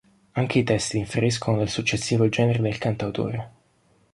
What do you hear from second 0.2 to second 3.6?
Anche i testi differiscono dal successivo genere del cantautore.